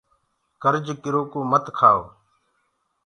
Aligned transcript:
ڪرج 0.61 0.87
ڪرو 1.03 1.21
ڪو 1.31 1.39
مت 1.51 1.65
کآئو 1.77 2.03